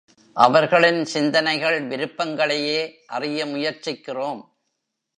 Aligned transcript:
அவர்களின் 0.35 1.05
சிந்தனைகள், 1.05 1.87
விருப்பங்களையே 1.87 3.05
அறிய 3.07 3.45
முயற்சிக்கிறோம். 3.45 4.41